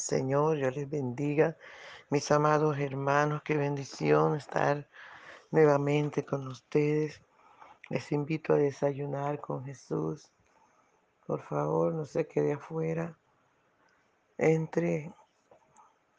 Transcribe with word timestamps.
Señor, 0.00 0.56
yo 0.56 0.70
les 0.70 0.88
bendiga. 0.88 1.56
Mis 2.08 2.30
amados 2.30 2.78
hermanos, 2.78 3.42
qué 3.44 3.56
bendición 3.56 4.34
estar 4.34 4.88
nuevamente 5.50 6.24
con 6.24 6.48
ustedes. 6.48 7.20
Les 7.88 8.10
invito 8.12 8.54
a 8.54 8.56
desayunar 8.56 9.40
con 9.40 9.64
Jesús. 9.64 10.32
Por 11.26 11.42
favor, 11.42 11.94
no 11.94 12.04
se 12.04 12.26
quede 12.26 12.54
afuera. 12.54 13.16
Entre 14.38 15.12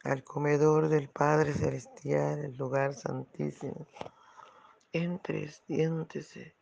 al 0.04 0.24
comedor 0.24 0.88
del 0.88 1.08
Padre 1.08 1.52
Celestial, 1.52 2.44
el 2.44 2.56
lugar 2.56 2.94
santísimo. 2.94 3.86
Entre, 4.92 5.48
siéntese. 5.48 6.54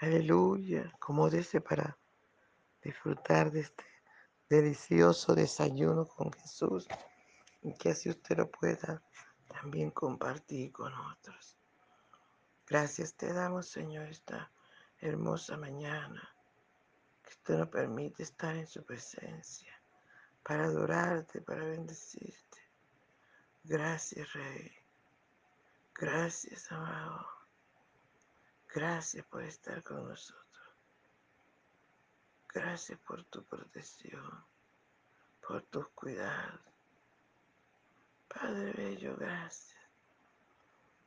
Aleluya. 0.00 0.90
Acomódese 0.94 1.60
para 1.60 1.96
disfrutar 2.82 3.50
de 3.50 3.60
este 3.60 3.93
delicioso 4.54 5.34
desayuno 5.34 6.06
con 6.06 6.32
Jesús 6.32 6.86
y 7.62 7.74
que 7.74 7.90
así 7.90 8.10
usted 8.10 8.36
lo 8.36 8.50
pueda 8.50 9.02
también 9.48 9.90
compartir 9.90 10.72
con 10.72 10.92
otros. 10.92 11.58
Gracias 12.66 13.14
te 13.14 13.32
damos, 13.32 13.68
Señor, 13.68 14.08
esta 14.08 14.50
hermosa 15.00 15.56
mañana 15.56 16.28
que 17.22 17.30
usted 17.30 17.58
nos 17.58 17.68
permite 17.68 18.22
estar 18.22 18.56
en 18.56 18.66
su 18.66 18.84
presencia 18.84 19.72
para 20.42 20.64
adorarte, 20.64 21.40
para 21.40 21.64
bendecirte. 21.64 22.58
Gracias, 23.64 24.32
Rey. 24.34 24.72
Gracias, 25.94 26.70
amado. 26.70 27.26
Gracias 28.74 29.24
por 29.26 29.42
estar 29.42 29.82
con 29.82 30.08
nosotros. 30.08 30.43
Gracias 32.54 33.00
por 33.00 33.24
tu 33.24 33.42
protección, 33.42 34.46
por 35.44 35.60
tus 35.62 35.88
cuidados. 35.88 36.60
Padre 38.28 38.72
Bello, 38.72 39.16
gracias. 39.16 39.82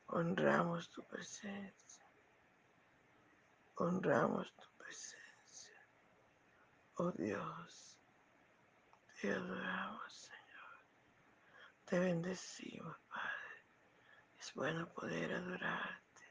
Honramos 0.08 0.90
tu 0.90 1.02
presencia. 1.04 2.04
Honramos 3.76 4.54
tu 4.56 4.68
presencia. 4.76 5.88
Oh 6.96 7.12
Dios, 7.12 7.96
te 9.18 9.32
adoramos, 9.32 10.12
Señor. 10.12 10.78
Te 11.86 11.98
bendecimos, 11.98 12.94
Padre. 13.08 13.64
Es 14.38 14.52
bueno 14.52 14.86
poder 14.92 15.32
adorarte. 15.32 16.24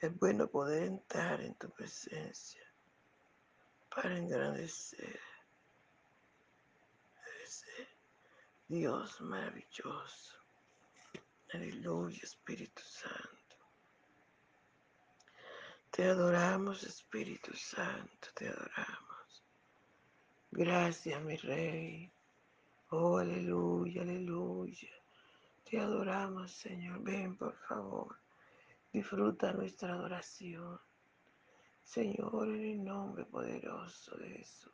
Es 0.00 0.18
bueno 0.18 0.48
poder 0.48 0.88
entrar 0.88 1.40
en 1.40 1.54
tu 1.54 1.70
presencia 1.70 2.63
para 3.94 4.16
engrandecer 4.16 5.20
ese 7.44 7.88
Dios 8.66 9.20
maravilloso. 9.20 10.34
Aleluya, 11.52 12.18
Espíritu 12.22 12.82
Santo. 12.82 13.56
Te 15.90 16.04
adoramos, 16.08 16.82
Espíritu 16.82 17.54
Santo, 17.54 18.28
te 18.34 18.48
adoramos. 18.48 19.44
Gracias, 20.50 21.22
mi 21.22 21.36
Rey. 21.36 22.12
Oh, 22.90 23.18
aleluya, 23.18 24.02
aleluya. 24.02 24.90
Te 25.62 25.78
adoramos, 25.78 26.50
Señor. 26.50 27.00
Ven, 27.02 27.36
por 27.36 27.56
favor. 27.68 28.18
Disfruta 28.92 29.52
nuestra 29.52 29.92
adoración. 29.92 30.80
Señor, 31.84 32.48
en 32.48 32.64
el 32.64 32.84
nombre 32.84 33.24
poderoso 33.26 34.16
de 34.16 34.30
Jesús, 34.38 34.72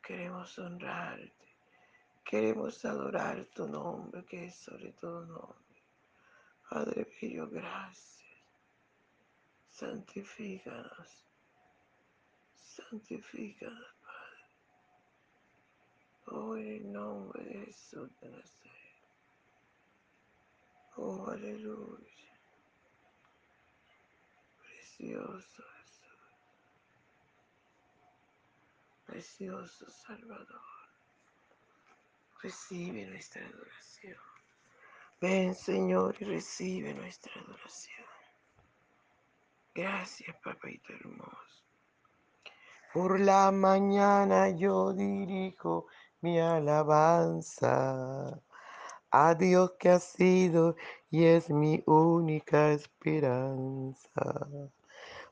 queremos 0.00 0.58
honrarte, 0.58 1.56
queremos 2.24 2.84
adorar 2.84 3.44
tu 3.46 3.66
nombre, 3.66 4.24
que 4.24 4.46
es 4.46 4.54
sobre 4.54 4.92
todo 4.92 5.26
nombre. 5.26 5.82
Padre 6.70 7.06
Bello, 7.20 7.48
gracias. 7.50 8.24
Santifícanos, 9.68 11.26
santifícanos, 12.54 13.94
Padre. 14.00 14.44
Oh, 16.28 16.56
en 16.56 16.66
el 16.68 16.92
nombre 16.92 17.44
de 17.44 17.66
Jesús 17.66 18.08
de 18.20 18.30
Nazaret. 18.30 19.02
Oh, 20.96 21.28
aleluya. 21.28 22.25
Precioso 24.98 25.62
Precioso 29.04 29.90
Salvador, 29.90 30.60
recibe 32.42 33.06
nuestra 33.06 33.46
adoración. 33.46 34.16
Ven 35.20 35.54
Señor 35.54 36.16
y 36.20 36.24
recibe 36.24 36.94
nuestra 36.94 37.32
adoración. 37.40 38.06
Gracias, 39.74 40.34
papito 40.42 40.92
hermoso. 40.92 41.62
Por 42.94 43.20
la 43.20 43.52
mañana 43.52 44.48
yo 44.50 44.92
dirijo 44.94 45.86
mi 46.22 46.40
alabanza 46.40 48.40
a 49.10 49.34
Dios 49.34 49.72
que 49.78 49.90
ha 49.90 50.00
sido 50.00 50.74
y 51.10 51.26
es 51.26 51.50
mi 51.50 51.82
única 51.86 52.72
esperanza. 52.72 54.48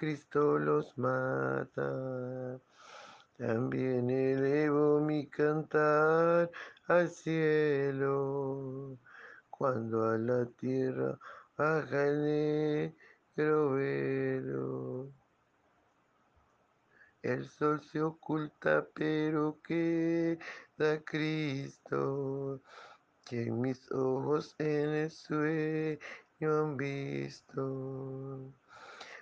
Cristo 0.00 0.58
los 0.58 0.96
mata. 0.96 2.58
También 3.36 4.08
elevo 4.08 4.98
mi 4.98 5.26
cantar 5.26 6.50
al 6.86 7.10
cielo, 7.10 8.96
cuando 9.50 10.08
a 10.08 10.16
la 10.16 10.46
tierra 10.58 11.18
baja 11.54 12.06
el 12.06 12.22
negro 13.36 13.72
velo. 13.72 15.12
El 17.20 17.46
sol 17.46 17.82
se 17.84 18.00
oculta, 18.00 18.86
pero 18.94 19.60
queda 19.62 21.04
Cristo, 21.04 22.62
que 23.26 23.50
mis 23.50 23.92
ojos 23.92 24.54
en 24.56 24.88
el 24.94 25.10
sueño 25.10 25.98
han 26.40 26.78
visto. 26.78 28.50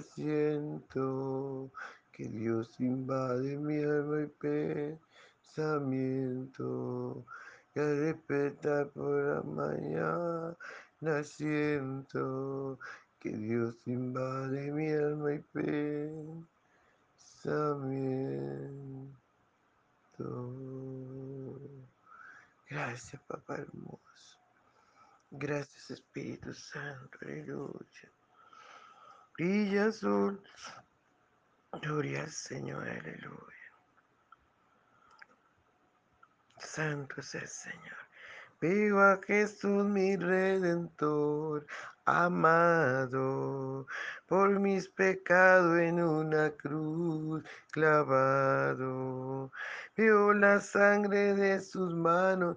siento 0.00 1.70
que 2.12 2.24
Dios 2.24 2.80
invade 2.80 3.56
mi 3.58 3.82
alma 3.82 4.22
y 4.22 4.26
pensamiento. 5.46 7.24
Y 7.74 7.80
al 7.80 8.00
despertar 8.00 8.88
por 8.90 9.10
la 9.10 9.42
mañana 9.42 10.56
Siento 11.22 12.78
que 13.20 13.30
Dios 13.30 13.76
invade 13.86 14.72
mi 14.72 14.90
alma 14.90 15.34
y 15.34 15.38
pensamiento. 15.38 16.46
Gracias, 22.70 23.20
papá 23.26 23.56
hermoso. 23.56 24.38
Gracias, 25.30 25.90
Espíritu 25.90 26.54
Santo. 26.54 27.18
Aleluya. 27.20 28.13
Brilla 29.36 29.86
azul. 29.86 30.40
Gloria 31.82 32.22
al 32.22 32.30
Señor. 32.30 32.88
Aleluya. 32.88 33.72
Santo 36.58 37.16
es 37.18 37.34
el 37.34 37.48
Señor. 37.48 37.96
Vivo 38.60 39.00
a 39.00 39.20
Jesús 39.26 39.84
mi 39.84 40.16
redentor, 40.16 41.66
amado, 42.04 43.88
por 44.26 44.60
mis 44.60 44.88
pecados 44.88 45.80
en 45.80 46.00
una 46.00 46.50
cruz 46.50 47.42
clavado. 47.72 49.50
Veo 49.96 50.32
la 50.32 50.60
sangre 50.60 51.34
de 51.34 51.60
sus 51.60 51.92
manos 51.92 52.56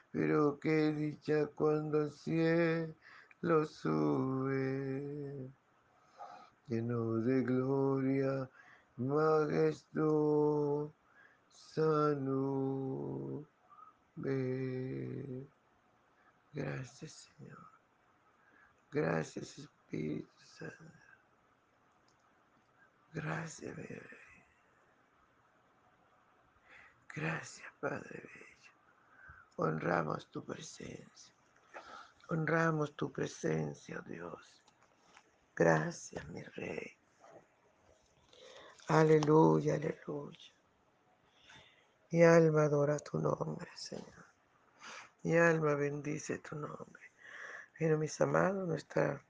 Pero 0.11 0.59
qué 0.59 0.91
dicha 0.91 1.47
cuando 1.47 2.01
al 2.01 2.11
cielo 2.11 3.65
sube, 3.65 5.49
lleno 6.67 7.15
de 7.17 7.41
gloria, 7.43 8.49
majestuosa 8.97 10.93
Sanube. 11.73 13.47
Gracias, 16.53 17.11
Señor. 17.37 17.71
Gracias, 18.91 19.57
Espíritu 19.57 20.27
Santo. 20.57 20.75
Gracias, 23.13 23.73
Rey. 23.77 23.99
Gracias, 27.15 27.71
Padre. 27.79 28.50
Honramos 29.63 30.27
tu 30.31 30.43
presencia. 30.43 31.35
Honramos 32.29 32.95
tu 32.95 33.11
presencia, 33.11 34.03
Dios. 34.07 34.63
Gracias, 35.55 36.27
mi 36.29 36.41
Rey. 36.41 36.97
Aleluya, 38.87 39.75
aleluya. 39.75 40.51
Mi 42.09 42.23
alma 42.23 42.63
adora 42.63 42.97
tu 42.97 43.19
nombre, 43.19 43.69
Señor. 43.75 44.25
Mi 45.21 45.37
alma 45.37 45.75
bendice 45.75 46.39
tu 46.39 46.55
nombre. 46.55 47.11
Pero 47.77 47.99
mis 47.99 48.19
amados, 48.19 48.67
nuestro 48.67 49.21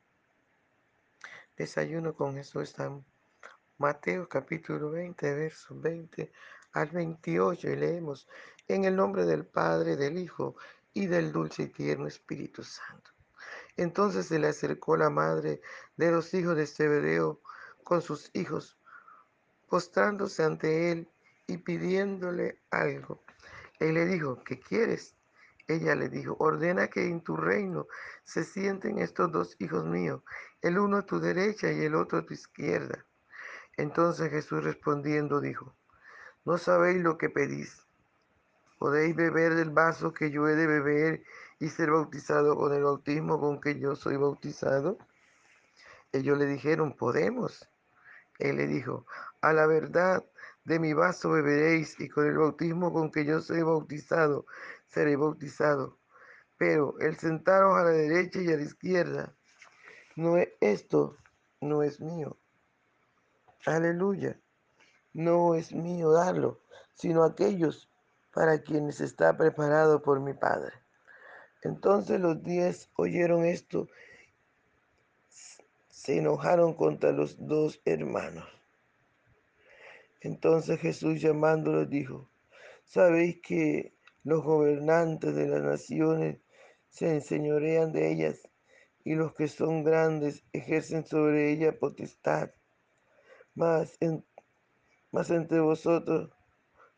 desayuno 1.57 2.16
con 2.16 2.36
Jesús 2.36 2.69
está 2.69 2.86
en 2.86 3.04
Mateo 3.78 4.30
capítulo 4.30 4.92
20, 4.92 5.36
versos 5.36 5.81
20 5.81 6.31
al 6.72 6.88
28 6.88 7.69
y 7.69 7.75
leemos 7.75 8.30
en 8.73 8.85
el 8.85 8.95
nombre 8.95 9.25
del 9.25 9.45
Padre, 9.45 9.95
del 9.95 10.18
Hijo 10.18 10.56
y 10.94 11.07
del 11.07 11.31
dulce 11.31 11.63
y 11.63 11.68
tierno 11.68 12.07
Espíritu 12.07 12.63
Santo. 12.63 13.12
Entonces 13.77 14.27
se 14.27 14.39
le 14.39 14.47
acercó 14.47 14.97
la 14.97 15.09
madre 15.09 15.62
de 15.97 16.12
los 16.12 16.33
hijos 16.33 16.56
de 16.56 16.68
Zebedeo 16.68 17.41
con 17.83 18.01
sus 18.01 18.29
hijos, 18.33 18.77
postrándose 19.69 20.44
ante 20.44 20.91
él 20.91 21.09
y 21.47 21.57
pidiéndole 21.57 22.62
algo. 22.69 23.23
Él 23.79 23.95
le 23.95 24.06
dijo, 24.06 24.44
¿qué 24.44 24.59
quieres? 24.59 25.15
Ella 25.68 25.95
le 25.95 26.09
dijo, 26.09 26.35
ordena 26.39 26.88
que 26.88 27.06
en 27.06 27.21
tu 27.21 27.38
reino 27.38 27.88
se 28.23 28.44
sienten 28.44 29.00
estos 29.00 29.31
dos 29.31 29.56
hijos 29.59 29.85
míos, 29.85 30.21
el 30.62 30.77
uno 30.77 30.97
a 30.97 31.06
tu 31.06 31.19
derecha 31.19 31.71
y 31.71 31.85
el 31.85 31.95
otro 31.95 32.19
a 32.19 32.25
tu 32.25 32.33
izquierda. 32.33 33.06
Entonces 33.77 34.29
Jesús 34.29 34.63
respondiendo 34.63 35.39
dijo, 35.39 35.73
¿no 36.45 36.57
sabéis 36.57 37.01
lo 37.01 37.18
que 37.18 37.29
pedís? 37.29 37.88
¿Podéis 38.81 39.16
beber 39.16 39.54
del 39.54 39.69
vaso 39.69 40.12
que 40.12 40.31
yo 40.31 40.48
he 40.48 40.56
de 40.56 40.66
beber 40.66 41.24
y 41.60 41.69
ser 41.69 41.92
bautizado 41.92 42.56
con 42.56 42.74
el 42.74 42.81
bautismo 42.81 43.39
con 43.39 43.62
que 43.62 43.80
yo 43.80 43.95
soy 43.95 44.18
bautizado? 44.18 44.98
Ellos 46.12 46.36
le 46.39 46.48
dijeron, 46.48 46.98
podemos. 46.98 47.69
Él 48.39 48.57
le 48.57 48.66
dijo, 48.66 49.06
a 49.42 49.54
la 49.54 49.68
verdad 49.68 50.25
de 50.63 50.80
mi 50.80 50.94
vaso 50.94 51.30
beberéis 51.30 52.00
y 52.00 52.10
con 52.10 52.25
el 52.25 52.39
bautismo 52.39 52.92
con 52.92 53.12
que 53.12 53.24
yo 53.24 53.39
soy 53.39 53.62
bautizado 53.62 54.48
seré 54.88 55.16
bautizado. 55.16 56.00
Pero 56.57 56.95
el 57.01 57.16
sentaros 57.18 57.78
a 57.78 57.83
la 57.83 57.92
derecha 57.92 58.42
y 58.42 58.51
a 58.51 58.57
la 58.57 58.63
izquierda, 58.63 59.36
no 60.16 60.38
es 60.38 60.50
esto, 60.60 61.18
no 61.60 61.83
es 61.83 62.01
mío. 62.01 62.36
Aleluya. 63.63 64.42
No 65.13 65.54
es 65.54 65.72
mío 65.72 66.13
darlo, 66.13 66.63
sino 66.95 67.24
aquellos 67.24 67.91
para 68.33 68.62
quienes 68.62 69.01
está 69.01 69.36
preparado 69.38 70.01
por 70.01 70.19
mi 70.19 70.33
Padre. 70.33 70.74
Entonces 71.63 72.19
los 72.19 72.42
diez 72.44 72.89
oyeron 72.95 73.45
esto, 73.45 73.88
se 75.89 76.18
enojaron 76.18 76.74
contra 76.74 77.12
los 77.12 77.45
dos 77.45 77.80
hermanos. 77.85 78.47
Entonces 80.21 80.80
Jesús 80.80 81.21
llamándolos 81.21 81.90
dijo, 81.90 82.30
¿sabéis 82.85 83.42
que 83.42 83.94
los 84.23 84.44
gobernantes 84.44 85.35
de 85.35 85.47
las 85.47 85.61
naciones 85.61 86.38
se 86.90 87.14
enseñorean 87.14 87.92
de 87.92 88.11
ellas 88.11 88.47
y 89.04 89.16
los 89.16 89.33
que 89.33 89.47
son 89.47 89.83
grandes 89.83 90.44
ejercen 90.54 91.06
sobre 91.06 91.52
ellas 91.52 91.76
potestad? 91.76 92.52
Mas, 93.54 93.97
mas 95.11 95.30
entre 95.30 95.59
vosotros 95.59 96.31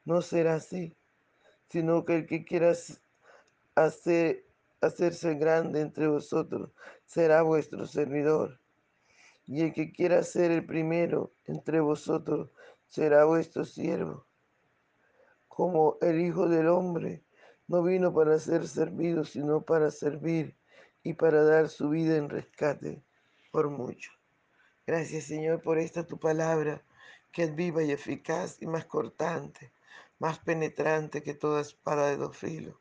no 0.06 0.22
será 0.22 0.56
así, 0.56 0.96
sino 1.74 2.06
que 2.06 2.18
el 2.18 2.28
que 2.28 2.46
quiera 2.46 2.72
hacer, 3.74 4.46
hacerse 4.80 5.34
grande 5.34 5.82
entre 5.82 6.08
vosotros 6.08 6.70
será 7.08 7.42
vuestro 7.42 7.88
servidor. 7.88 8.60
Y 9.48 9.62
el 9.62 9.74
que 9.74 9.92
quiera 9.92 10.22
ser 10.22 10.52
el 10.52 10.68
primero 10.68 11.34
entre 11.48 11.80
vosotros 11.80 12.52
será 12.86 13.26
vuestro 13.26 13.66
siervo. 13.66 14.28
Como 15.48 15.98
el 16.02 16.22
Hijo 16.22 16.48
del 16.48 16.68
Hombre 16.68 17.24
no 17.68 17.82
vino 17.82 18.14
para 18.14 18.38
ser 18.38 18.68
servido, 18.68 19.26
sino 19.26 19.64
para 19.64 19.90
servir 19.90 20.56
y 21.02 21.14
para 21.14 21.44
dar 21.44 21.70
su 21.70 21.90
vida 21.90 22.18
en 22.18 22.30
rescate 22.30 23.02
por 23.52 23.72
mucho. 23.72 24.12
Gracias 24.86 25.24
Señor 25.24 25.64
por 25.64 25.80
esta 25.80 26.06
tu 26.06 26.20
palabra, 26.20 26.84
que 27.32 27.46
es 27.46 27.56
viva 27.56 27.82
y 27.82 27.92
eficaz 27.92 28.62
y 28.62 28.68
más 28.68 28.86
cortante, 28.86 29.72
más 30.20 30.40
penetrante 30.40 31.24
que 31.24 31.34
toda 31.34 31.62
espada 31.62 32.08
de 32.08 32.18
dos 32.18 32.38
filos. 32.38 32.76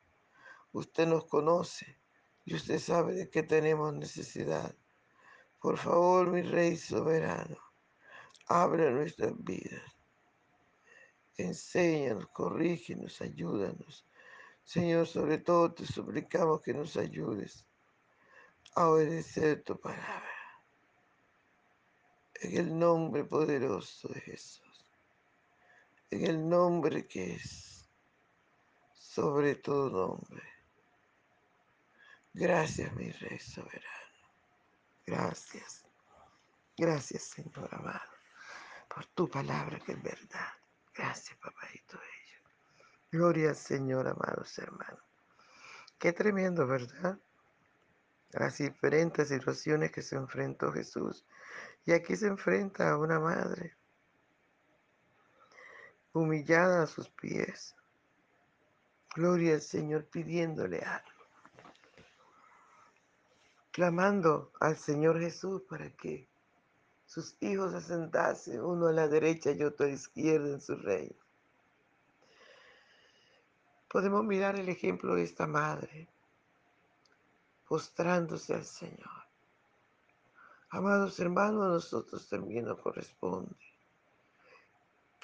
Usted 0.72 1.06
nos 1.06 1.24
conoce 1.26 1.98
y 2.44 2.54
usted 2.54 2.78
sabe 2.78 3.14
de 3.14 3.30
qué 3.30 3.42
tenemos 3.42 3.92
necesidad. 3.94 4.74
Por 5.60 5.78
favor, 5.78 6.30
mi 6.30 6.42
Rey 6.42 6.76
soberano, 6.76 7.58
abre 8.46 8.90
nuestras 8.90 9.32
vidas 9.42 9.82
enséñanos, 11.36 12.28
corrígenos, 12.28 13.20
ayúdanos. 13.20 14.06
Señor, 14.64 15.06
sobre 15.06 15.38
todo 15.38 15.72
te 15.72 15.86
suplicamos 15.86 16.60
que 16.60 16.74
nos 16.74 16.96
ayudes 16.96 17.66
a 18.74 18.88
obedecer 18.88 19.62
tu 19.62 19.78
palabra. 19.78 20.28
En 22.40 22.56
el 22.56 22.78
nombre 22.78 23.24
poderoso 23.24 24.08
de 24.08 24.20
Jesús. 24.20 24.72
En 26.12 26.26
el 26.26 26.47
nombre 26.47 27.07
que 27.07 27.37
es 27.37 27.88
sobre 28.92 29.54
todo 29.54 29.88
nombre. 29.88 30.42
Gracias, 32.35 32.92
mi 32.92 33.11
Rey 33.11 33.38
soberano. 33.38 34.19
Gracias. 35.07 35.87
Gracias, 36.76 37.23
Señor 37.23 37.66
amado, 37.73 38.12
por 38.95 39.07
tu 39.07 39.31
palabra 39.31 39.78
que 39.81 39.92
es 39.92 40.02
verdad. 40.02 40.52
Gracias, 40.95 41.35
papadito 41.38 41.99
bello. 41.99 42.40
Gloria 43.11 43.49
al 43.49 43.57
Señor, 43.57 44.07
amados 44.07 44.59
hermanos. 44.59 45.02
Qué 45.99 46.12
tremendo, 46.12 46.66
¿verdad? 46.66 47.19
las 48.33 48.59
diferentes 48.59 49.28
situaciones 49.28 49.92
que 49.92 50.02
se 50.02 50.16
enfrentó 50.16 50.73
Jesús. 50.73 51.25
Y 51.87 51.92
aquí 51.92 52.16
se 52.16 52.26
enfrenta 52.26 52.90
a 52.90 52.99
una 52.99 53.19
madre 53.19 53.76
humillada 56.12 56.83
a 56.83 56.87
sus 56.87 57.09
pies. 57.09 57.75
Gloria 59.14 59.54
al 59.54 59.62
Señor 59.62 60.04
pidiéndole 60.07 60.81
algo. 60.81 61.09
Clamando 63.71 64.52
al 64.61 64.76
Señor 64.76 65.21
Jesús 65.21 65.62
para 65.69 65.90
que 65.90 66.28
sus 67.07 67.37
hijos 67.40 67.73
se 67.73 67.81
sentasen 67.81 68.62
uno 68.62 68.87
a 68.88 68.92
la 68.92 69.09
derecha 69.09 69.50
y 69.50 69.62
otro 69.62 69.87
a 69.87 69.88
la 69.88 69.95
izquierda 69.95 70.49
en 70.49 70.61
su 70.61 70.76
reino. 70.76 71.16
Podemos 73.88 74.25
mirar 74.25 74.59
el 74.59 74.69
ejemplo 74.69 75.14
de 75.14 75.25
esta 75.25 75.47
madre 75.47 76.09
postrándose 77.69 78.54
al 78.54 78.64
Señor. 78.64 79.23
Amados 80.71 81.19
hermanos, 81.21 81.64
a 81.64 81.69
nosotros 81.69 82.26
también 82.28 82.64
nos 82.64 82.78
corresponde. 82.81 83.72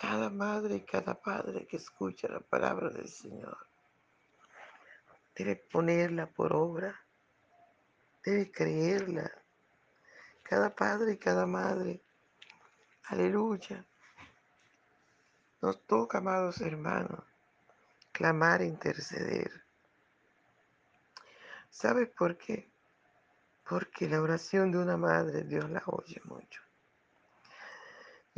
Cada 0.00 0.31
madre 0.31 0.76
y 0.76 0.85
cada 0.85 1.21
padre 1.21 1.67
que 1.67 1.76
escucha 1.76 2.28
la 2.28 2.38
palabra 2.38 2.88
del 2.88 3.09
Señor 3.09 3.67
debe 5.35 5.57
ponerla 5.57 6.26
por 6.26 6.52
obra, 6.52 6.95
debe 8.25 8.50
creerla. 8.50 9.28
Cada 10.45 10.75
padre 10.75 11.14
y 11.14 11.19
cada 11.19 11.47
madre, 11.47 12.00
aleluya. 13.07 13.85
Nos 15.61 15.85
toca, 15.85 16.19
amados 16.19 16.61
hermanos, 16.61 17.25
clamar 18.12 18.62
e 18.62 18.67
interceder. 18.67 19.50
¿Sabes 21.71 22.09
por 22.11 22.38
qué? 22.38 22.71
Porque 23.69 24.09
la 24.09 24.23
oración 24.23 24.71
de 24.71 24.78
una 24.78 24.97
madre 24.97 25.43
Dios 25.43 25.69
la 25.71 25.83
oye 25.87 26.21
mucho. 26.25 26.67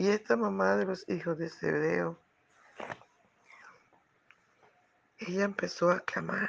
Y 0.01 0.09
esta 0.09 0.35
mamá 0.35 0.77
de 0.77 0.87
los 0.87 1.07
hijos 1.11 1.37
de 1.37 1.51
Zebedeo, 1.51 2.19
ella 5.19 5.45
empezó 5.45 5.91
a 5.91 6.01
clamar. 6.01 6.49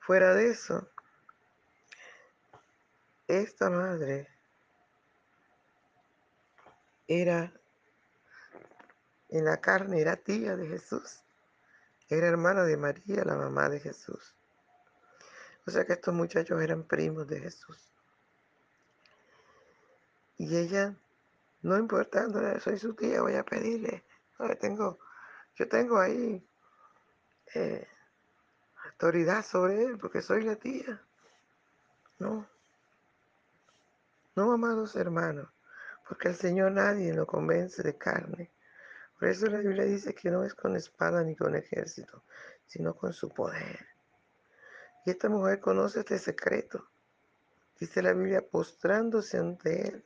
Fuera 0.00 0.34
de 0.34 0.50
eso, 0.50 0.86
esta 3.26 3.70
madre 3.70 4.28
era 7.06 7.50
en 9.30 9.46
la 9.46 9.62
carne, 9.62 10.02
era 10.02 10.16
tía 10.16 10.56
de 10.56 10.66
Jesús. 10.66 11.22
Era 12.10 12.26
hermana 12.26 12.64
de 12.64 12.76
María, 12.76 13.24
la 13.24 13.36
mamá 13.36 13.70
de 13.70 13.80
Jesús. 13.80 14.36
O 15.66 15.70
sea 15.70 15.86
que 15.86 15.94
estos 15.94 16.12
muchachos 16.12 16.60
eran 16.60 16.82
primos 16.82 17.26
de 17.28 17.40
Jesús. 17.40 17.87
Y 20.38 20.56
ella, 20.56 20.94
no 21.62 21.76
importando, 21.76 22.40
soy 22.60 22.78
su 22.78 22.94
tía, 22.94 23.20
voy 23.22 23.34
a 23.34 23.44
pedirle. 23.44 24.04
yo 24.38 24.56
tengo, 24.56 24.98
yo 25.56 25.68
tengo 25.68 25.98
ahí 25.98 26.46
eh, 27.54 27.88
autoridad 28.84 29.44
sobre 29.44 29.82
él 29.82 29.98
porque 29.98 30.22
soy 30.22 30.44
la 30.44 30.54
tía. 30.54 31.02
No. 32.20 32.48
No, 34.36 34.52
amados 34.52 34.94
hermanos, 34.94 35.48
porque 36.08 36.28
el 36.28 36.36
Señor 36.36 36.70
nadie 36.70 37.12
lo 37.12 37.26
convence 37.26 37.82
de 37.82 37.98
carne. 37.98 38.52
Por 39.18 39.26
eso 39.26 39.46
la 39.46 39.58
Biblia 39.58 39.84
dice 39.84 40.14
que 40.14 40.30
no 40.30 40.44
es 40.44 40.54
con 40.54 40.76
espada 40.76 41.24
ni 41.24 41.34
con 41.34 41.56
ejército, 41.56 42.22
sino 42.68 42.94
con 42.94 43.12
su 43.12 43.28
poder. 43.30 43.88
Y 45.04 45.10
esta 45.10 45.28
mujer 45.28 45.58
conoce 45.58 46.00
este 46.00 46.20
secreto. 46.20 46.88
Dice 47.80 48.02
la 48.02 48.12
Biblia, 48.12 48.46
postrándose 48.48 49.38
ante 49.38 49.88
él 49.88 50.04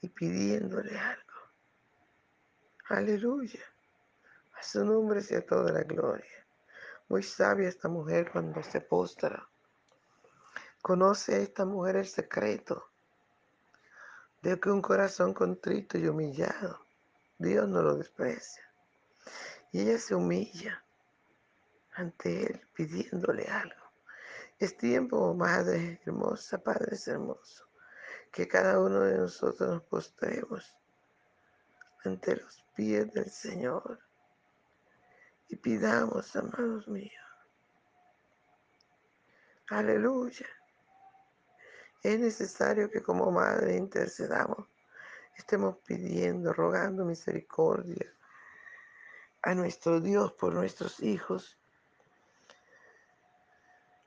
y 0.00 0.08
pidiéndole 0.08 0.98
algo. 0.98 1.34
Aleluya. 2.88 3.60
A 4.58 4.62
su 4.62 4.84
nombre 4.84 5.20
sea 5.20 5.44
toda 5.44 5.72
la 5.72 5.82
gloria. 5.82 6.46
Muy 7.08 7.22
sabia 7.22 7.68
esta 7.68 7.88
mujer 7.88 8.30
cuando 8.30 8.62
se 8.62 8.80
postra. 8.80 9.48
Conoce 10.82 11.34
a 11.34 11.38
esta 11.38 11.64
mujer 11.64 11.96
el 11.96 12.06
secreto 12.06 12.90
de 14.42 14.58
que 14.58 14.70
un 14.70 14.80
corazón 14.80 15.34
contrito 15.34 15.98
y 15.98 16.08
humillado, 16.08 16.80
Dios 17.38 17.68
no 17.68 17.82
lo 17.82 17.96
desprecia. 17.96 18.62
Y 19.72 19.82
ella 19.82 19.98
se 19.98 20.14
humilla 20.14 20.82
ante 21.94 22.46
Él 22.46 22.60
pidiéndole 22.74 23.46
algo. 23.46 23.92
Es 24.58 24.76
tiempo, 24.76 25.34
Madre 25.34 26.00
hermosa, 26.04 26.58
Padre 26.58 26.96
hermoso, 27.06 27.66
que 28.32 28.46
cada 28.46 28.78
uno 28.78 29.00
de 29.00 29.18
nosotros 29.18 29.68
nos 29.68 29.82
postremos 29.82 30.76
ante 32.04 32.36
los 32.36 32.64
pies 32.74 33.12
del 33.12 33.30
Señor 33.30 33.98
y 35.48 35.56
pidamos, 35.56 36.34
amados 36.36 36.86
míos. 36.88 37.12
Aleluya. 39.68 40.46
Es 42.02 42.18
necesario 42.18 42.90
que 42.90 43.02
como 43.02 43.30
madre 43.30 43.76
intercedamos, 43.76 44.68
estemos 45.36 45.76
pidiendo, 45.84 46.52
rogando 46.52 47.04
misericordia 47.04 48.12
a 49.42 49.54
nuestro 49.54 50.00
Dios 50.00 50.32
por 50.32 50.54
nuestros 50.54 51.00
hijos 51.00 51.58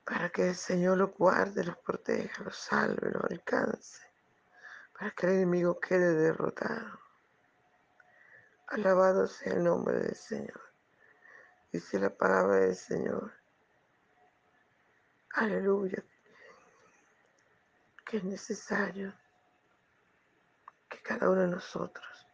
para 0.05 0.29
que 0.29 0.49
el 0.49 0.55
Señor 0.55 0.97
los 0.97 1.13
guarde, 1.13 1.63
los 1.63 1.77
proteja, 1.77 2.43
los 2.43 2.57
salve, 2.57 3.11
los 3.11 3.23
alcance, 3.23 4.12
para 5.03 5.15
que 5.15 5.25
el 5.25 5.33
enemigo 5.33 5.81
quede 5.81 6.13
derrotado. 6.13 6.97
Alabado 8.67 9.27
sea 9.27 9.51
el 9.51 9.65
nombre 9.65 9.99
del 9.99 10.15
Señor. 10.15 10.61
Dice 11.73 11.99
la 11.99 12.09
palabra 12.09 12.59
del 12.59 12.75
Señor. 12.77 13.33
Aleluya. 15.33 16.01
Que 18.05 18.15
es 18.15 18.23
necesario 18.23 19.13
que 20.87 21.01
cada 21.01 21.29
uno 21.29 21.41
de 21.41 21.47
nosotros 21.49 22.25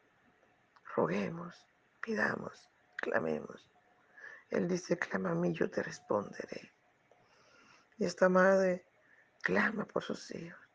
roguemos, 0.96 1.66
pidamos, 2.04 2.70
clamemos. 2.98 3.68
Él 4.52 4.68
dice, 4.68 4.96
clama 5.00 5.32
a 5.32 5.34
mí, 5.34 5.54
yo 5.54 5.72
te 5.72 5.82
responderé. 5.82 6.72
Y 7.98 8.06
esta 8.06 8.30
madre 8.30 8.86
clama 9.42 9.86
por 9.86 10.04
sus 10.04 10.30
hijos. 10.36 10.69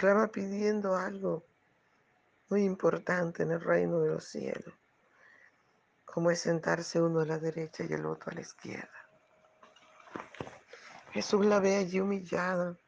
Clama 0.00 0.28
pidiendo 0.28 0.96
algo 0.96 1.44
muy 2.48 2.64
importante 2.64 3.42
en 3.42 3.50
el 3.50 3.60
reino 3.60 4.00
de 4.00 4.08
los 4.08 4.24
cielos, 4.24 4.74
como 6.06 6.30
es 6.30 6.40
sentarse 6.40 7.02
uno 7.02 7.20
a 7.20 7.26
la 7.26 7.38
derecha 7.38 7.84
y 7.84 7.92
el 7.92 8.06
otro 8.06 8.32
a 8.32 8.34
la 8.34 8.40
izquierda. 8.40 9.10
Jesús 11.12 11.44
la 11.44 11.60
ve 11.60 11.76
allí 11.76 12.00
humillada. 12.00 12.78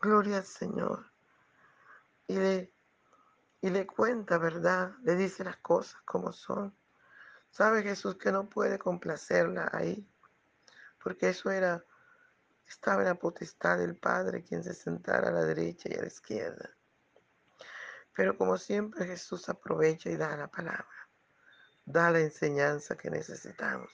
Gloria 0.00 0.38
al 0.38 0.46
Señor. 0.46 1.04
Y 2.26 2.36
le, 2.36 2.72
y 3.60 3.68
le 3.68 3.86
cuenta, 3.86 4.38
¿verdad? 4.38 4.94
Le 5.02 5.14
dice 5.14 5.44
las 5.44 5.58
cosas 5.58 6.00
como 6.06 6.32
son. 6.32 6.74
Sabe 7.50 7.82
Jesús 7.82 8.16
que 8.16 8.32
no 8.32 8.48
puede 8.48 8.78
complacerla 8.78 9.68
ahí 9.74 10.08
porque 11.06 11.28
eso 11.28 11.52
era, 11.52 11.84
estaba 12.68 13.02
en 13.02 13.08
la 13.08 13.14
potestad 13.14 13.78
del 13.78 13.96
Padre 13.96 14.42
quien 14.42 14.62
se 14.62 14.74
sentara 14.74 15.28
a 15.28 15.32
la 15.32 15.44
derecha 15.44 15.88
y 15.90 15.94
a 15.94 16.02
la 16.02 16.06
izquierda. 16.06 16.70
Pero 18.14 18.36
como 18.36 18.56
siempre 18.56 19.06
Jesús 19.06 19.48
aprovecha 19.48 20.10
y 20.10 20.16
da 20.16 20.36
la 20.36 20.48
palabra, 20.48 21.08
da 21.84 22.10
la 22.10 22.20
enseñanza 22.20 22.96
que 22.96 23.10
necesitamos. 23.10 23.90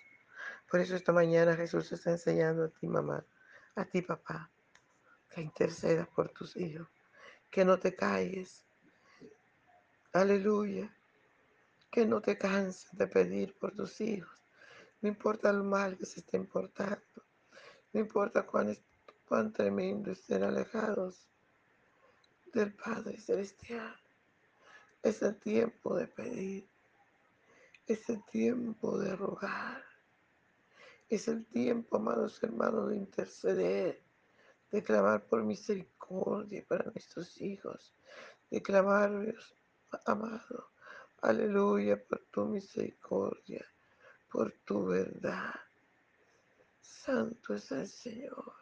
Por 0.70 0.80
eso 0.80 0.96
esta 0.96 1.12
mañana 1.12 1.56
Jesús 1.56 1.92
está 1.92 2.10
enseñando 2.10 2.64
a 2.64 2.68
ti 2.68 2.86
mamá, 2.86 3.24
a 3.74 3.84
ti 3.84 4.02
papá, 4.02 4.50
que 5.30 5.40
intercedas 5.40 6.08
por 6.08 6.28
tus 6.30 6.56
hijos, 6.56 6.88
que 7.50 7.64
no 7.64 7.78
te 7.78 7.94
calles. 7.94 8.64
Aleluya. 10.12 10.94
Que 11.90 12.06
no 12.06 12.22
te 12.22 12.38
canses 12.38 12.88
de 12.92 13.06
pedir 13.06 13.54
por 13.58 13.72
tus 13.74 14.00
hijos 14.00 14.42
no 15.02 15.08
importa 15.08 15.50
el 15.50 15.64
mal 15.64 15.98
que 15.98 16.06
se 16.06 16.20
esté 16.20 16.38
portando. 16.40 17.00
No 17.92 18.00
importa 18.00 18.46
cuán, 18.46 18.76
cuán 19.26 19.52
tremendo 19.52 20.10
estén 20.10 20.42
alejados 20.42 21.28
del 22.52 22.74
Padre 22.74 23.18
Celestial. 23.20 23.96
Es 25.02 25.22
el 25.22 25.38
tiempo 25.38 25.96
de 25.96 26.06
pedir. 26.06 26.68
Es 27.86 28.08
el 28.08 28.24
tiempo 28.26 28.98
de 28.98 29.16
rogar. 29.16 29.84
Es 31.08 31.28
el 31.28 31.44
tiempo, 31.46 31.96
amados 31.96 32.42
hermanos, 32.42 32.88
de 32.90 32.96
interceder, 32.96 34.02
de 34.70 34.82
clamar 34.82 35.26
por 35.26 35.42
misericordia 35.42 36.64
para 36.66 36.90
nuestros 36.90 37.38
hijos, 37.40 37.94
de 38.50 38.62
clamar, 38.62 39.34
amado, 40.06 40.70
aleluya, 41.20 42.02
por 42.02 42.24
tu 42.30 42.46
misericordia 42.46 43.66
por 44.32 44.50
tu 44.64 44.86
verdad. 44.86 45.54
Santo 46.92 47.54
es 47.54 47.72
el 47.72 47.88
Señor. 47.88 48.52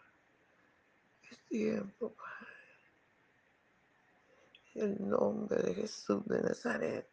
Es 1.30 1.38
tiempo, 1.48 2.14
Padre. 2.14 2.46
El 4.74 5.08
nombre 5.08 5.60
de 5.62 5.74
Jesús 5.74 6.24
de 6.26 6.40
Nazaret. 6.40 7.06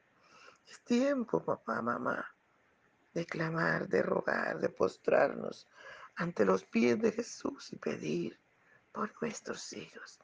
Es 0.67 0.79
tiempo, 0.81 1.43
papá, 1.43 1.81
mamá, 1.81 2.33
de 3.13 3.25
clamar, 3.25 3.87
de 3.87 4.01
rogar, 4.01 4.59
de 4.59 4.69
postrarnos 4.69 5.67
ante 6.15 6.45
los 6.45 6.63
pies 6.63 6.99
de 7.01 7.11
Jesús 7.11 7.73
y 7.73 7.77
pedir 7.77 8.39
por 8.91 9.11
nuestros 9.21 9.73
hijos. 9.73 10.19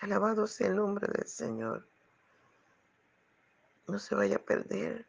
Alabado 0.00 0.46
sea 0.46 0.68
el 0.68 0.76
nombre 0.76 1.06
del 1.08 1.26
Señor. 1.26 1.88
No 3.86 3.98
se 3.98 4.14
vaya 4.14 4.36
a 4.36 4.44
perder 4.44 5.06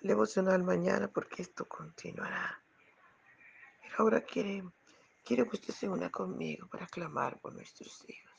el 0.00 0.08
devocional 0.08 0.62
mañana 0.62 1.08
porque 1.08 1.42
esto 1.42 1.66
continuará. 1.66 2.61
Ahora 3.98 4.22
quiere, 4.22 4.64
quiero 5.24 5.48
que 5.48 5.56
usted 5.56 5.74
se 5.74 5.88
una 5.88 6.10
conmigo 6.10 6.66
para 6.68 6.86
clamar 6.86 7.38
por 7.40 7.54
nuestros 7.54 8.04
hijos. 8.08 8.32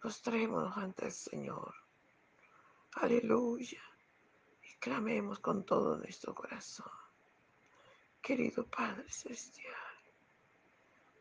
Postrémonos 0.00 0.76
ante 0.76 1.06
el 1.06 1.12
Señor. 1.12 1.74
Aleluya. 2.94 3.82
Y 4.62 4.74
clamemos 4.76 5.38
con 5.38 5.64
todo 5.64 5.96
nuestro 5.96 6.34
corazón. 6.34 6.90
Querido 8.20 8.66
Padre 8.66 9.08
Celestial, 9.08 9.74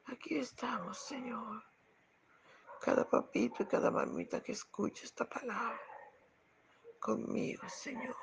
aquí 0.05 0.37
estamos, 0.37 0.97
Señor. 0.97 1.63
Cada 2.81 3.07
papito 3.07 3.63
y 3.63 3.67
cada 3.67 3.91
mamita 3.91 4.41
que 4.41 4.53
escucha 4.53 5.05
esta 5.05 5.29
palabra. 5.29 5.79
Conmigo, 6.99 7.67
Señor. 7.69 8.15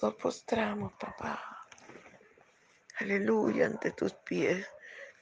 Nos 0.00 0.14
postramos, 0.14 0.92
papá. 0.94 1.59
Aleluya, 3.00 3.64
ante 3.64 3.92
tus 3.92 4.12
pies, 4.12 4.68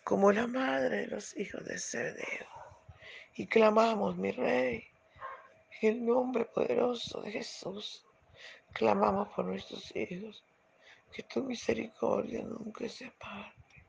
como 0.02 0.32
la 0.32 0.49
madre 0.49 1.02
de 1.02 1.06
los 1.06 1.37
hijos 1.37 1.64
de 1.64 1.78
Cerdeo. 1.78 2.49
Y 3.37 3.47
clamamos, 3.47 4.16
mi 4.16 4.32
rey, 4.32 4.85
en 5.80 5.94
el 5.94 6.04
nombre 6.04 6.44
poderoso 6.47 7.20
de 7.23 7.30
Jesús. 7.30 8.04
Clamamos 8.73 9.28
por 9.28 9.44
nuestros 9.44 9.94
hijos, 9.94 10.42
que 11.12 11.23
tu 11.23 11.44
misericordia 11.44 12.42
nunca 12.42 12.88
se 12.88 13.06
aparte. 13.06 13.85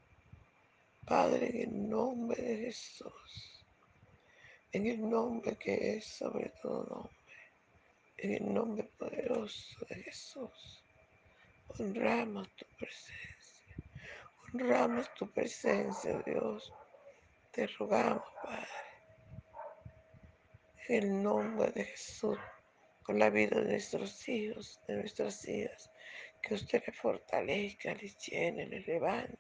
Padre, 1.03 1.63
en 1.63 1.74
el 1.74 1.89
nombre 1.89 2.39
de 2.43 2.58
Jesús, 2.65 3.65
en 4.72 4.86
el 4.86 5.10
nombre 5.10 5.58
que 5.58 5.96
es 5.98 6.05
sobre 6.05 6.50
todo 6.62 6.86
nombre, 6.86 7.15
en 8.17 8.34
el 8.36 8.53
nombre 8.53 8.84
poderoso 9.00 9.84
de 9.89 9.96
Jesús, 10.03 10.84
honramos 11.79 12.48
tu 12.55 12.65
presencia, 12.77 13.38
honramos 14.53 15.13
tu 15.13 15.32
presencia, 15.32 16.22
Dios. 16.25 16.74
Te 17.51 17.68
rogamos, 17.68 18.24
Padre, 18.44 18.68
en 20.88 21.03
el 21.03 21.24
nombre 21.24 21.72
de 21.72 21.86
Jesús, 21.86 22.38
con 23.03 23.20
la 23.20 23.29
vida 23.29 23.60
de 23.60 23.72
nuestros 23.72 24.27
hijos, 24.27 24.79
de 24.88 24.96
nuestras 24.98 25.48
hijas, 25.48 25.91
que 26.41 26.53
usted 26.53 26.84
les 26.86 26.96
fortalezca, 26.96 27.94
les 27.96 28.18
llene, 28.18 28.65
les 28.68 28.88
levante, 28.88 29.38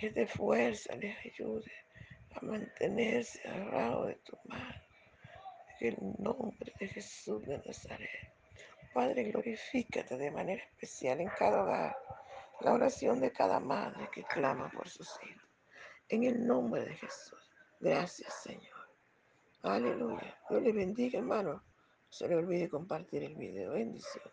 les 0.00 0.14
dé 0.14 0.26
fuerza, 0.26 0.94
les 0.96 1.16
ayude 1.24 1.72
a 2.34 2.44
mantenerse 2.44 3.40
agarrado 3.48 4.06
de 4.06 4.14
tu 4.16 4.38
mano. 4.44 4.82
En 5.80 5.94
el 5.94 5.96
nombre 6.18 6.72
de 6.80 6.88
Jesús 6.88 7.44
de 7.46 7.58
Nazaret. 7.58 8.32
Padre, 8.92 9.24
glorifícate 9.24 10.16
de 10.16 10.30
manera 10.30 10.62
especial 10.62 11.20
en 11.20 11.28
cada 11.28 11.62
hogar. 11.62 11.96
La 12.60 12.72
oración 12.72 13.20
de 13.20 13.32
cada 13.32 13.60
madre 13.60 14.08
que 14.12 14.24
clama 14.24 14.70
por 14.70 14.88
sus 14.88 15.08
hijos. 15.22 15.48
En 16.08 16.24
el 16.24 16.46
nombre 16.46 16.84
de 16.84 16.94
Jesús. 16.94 17.50
Gracias, 17.80 18.42
Señor. 18.42 18.78
Aleluya. 19.62 20.36
Dios 20.48 20.62
les 20.62 20.74
bendiga, 20.74 21.18
hermano. 21.18 21.52
No 21.52 21.62
se 22.08 22.26
le 22.26 22.36
olvide 22.36 22.68
compartir 22.68 23.22
el 23.22 23.36
video. 23.36 23.72
Bendición. 23.72 24.24